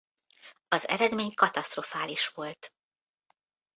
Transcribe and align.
Az 0.67 0.87
eredmény 0.87 1.33
katasztrofális 1.33 2.27
volt. 2.27 2.73